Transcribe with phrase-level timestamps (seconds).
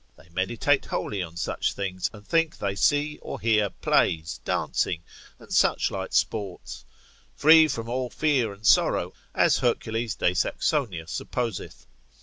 [0.17, 5.03] They meditate wholly on such things, and think they see or hear plays, dancing,
[5.37, 6.85] and suchlike sports
[7.35, 11.85] (free from all fear and sorrow, as Hercules de Saxonia supposeth.)